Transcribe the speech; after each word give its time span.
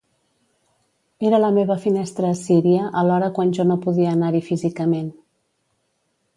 Era 1.29 1.39
la 1.43 1.51
meva 1.57 1.77
finestra 1.83 2.31
a 2.31 2.39
Síria 2.41 2.89
alhora 3.03 3.29
quan 3.37 3.55
jo 3.59 3.69
no 3.73 3.79
podia 3.87 4.17
anar-hi 4.17 4.45
físicament. 4.51 5.17